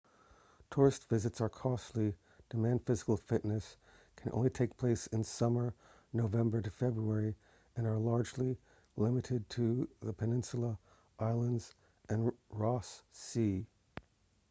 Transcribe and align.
tourist 0.71 1.07
visits 1.09 1.41
are 1.41 1.49
costly 1.49 2.15
demand 2.49 2.83
physical 2.87 3.15
fitness 3.15 3.77
can 4.15 4.31
only 4.33 4.49
take 4.49 4.75
place 4.75 5.05
in 5.05 5.23
summer 5.23 5.75
nov-feb 6.11 7.35
and 7.75 7.85
are 7.85 7.99
largely 7.99 8.57
limited 8.97 9.47
to 9.47 9.87
the 9.99 10.11
peninsula 10.11 10.75
islands 11.19 11.75
and 12.09 12.31
ross 12.49 13.03
sea 13.11 13.67